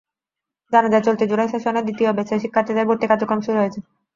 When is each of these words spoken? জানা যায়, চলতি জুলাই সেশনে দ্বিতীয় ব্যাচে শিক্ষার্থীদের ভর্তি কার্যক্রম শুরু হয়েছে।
জানা 0.73 0.87
যায়, 0.89 1.05
চলতি 1.07 1.23
জুলাই 1.27 1.49
সেশনে 1.51 1.81
দ্বিতীয় 1.83 2.09
ব্যাচে 2.13 2.35
শিক্ষার্থীদের 2.43 2.87
ভর্তি 2.89 3.05
কার্যক্রম 3.07 3.39
শুরু 3.45 3.57
হয়েছে। 3.61 3.79